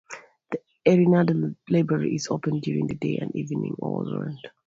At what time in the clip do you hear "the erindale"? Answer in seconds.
0.49-1.57